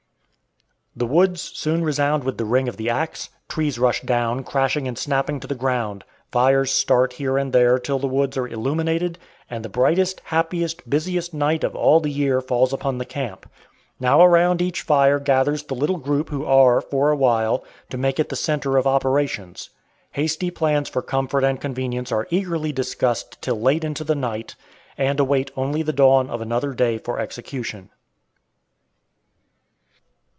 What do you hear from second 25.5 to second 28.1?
only the dawn of another day for execution.